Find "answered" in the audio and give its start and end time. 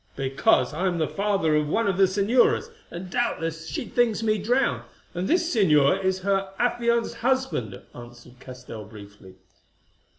7.93-8.39